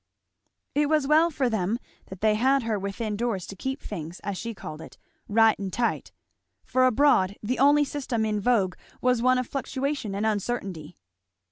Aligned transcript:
It 0.73 0.89
was 0.89 1.05
well 1.05 1.29
for 1.29 1.47
them 1.47 1.77
that 2.07 2.21
they 2.21 2.33
had 2.33 2.63
her 2.63 2.79
within 2.79 3.15
doors 3.15 3.45
to 3.45 3.55
keep 3.55 3.83
things, 3.83 4.19
as 4.21 4.35
she 4.35 4.55
called 4.55 4.81
it, 4.81 4.97
"right 5.27 5.55
and 5.59 5.71
tight;" 5.71 6.11
for 6.63 6.87
abroad 6.87 7.35
the 7.43 7.59
only 7.59 7.85
system 7.85 8.25
in 8.25 8.39
vogue 8.39 8.73
was 8.99 9.21
one 9.21 9.37
of 9.37 9.45
fluctuation 9.45 10.15
and 10.15 10.25
uncertainty. 10.25 10.97